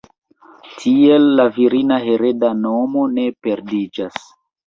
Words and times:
Tiel 0.83 1.27
la 1.39 1.45
virina 1.57 1.99
hereda 2.07 2.51
nomo 2.63 3.05
ne 3.19 3.27
perdiĝas. 3.47 4.19